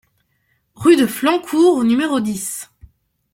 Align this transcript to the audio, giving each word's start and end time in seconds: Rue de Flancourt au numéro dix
Rue 0.73 0.95
de 0.95 1.05
Flancourt 1.05 1.77
au 1.77 1.83
numéro 1.83 2.19
dix 2.21 2.71